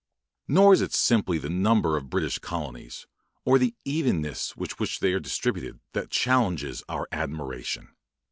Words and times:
Nor 0.47 0.73
is 0.73 0.81
it 0.81 0.93
simply 0.95 1.37
the 1.37 1.47
number 1.51 1.95
of 1.95 2.05
the 2.05 2.09
British 2.09 2.39
colonies, 2.39 3.05
or 3.45 3.59
the 3.59 3.75
evenness 3.85 4.57
with 4.57 4.79
which 4.79 4.99
they 4.99 5.13
are 5.13 5.19
distributed, 5.19 5.79
that 5.93 6.09
challenges 6.09 6.81
our 6.89 7.07
admiration. 7.11 7.89